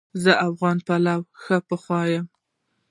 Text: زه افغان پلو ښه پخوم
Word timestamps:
زه 0.23 0.31
افغان 0.47 0.77
پلو 0.87 1.17
ښه 1.41 1.57
پخوم 1.67 2.23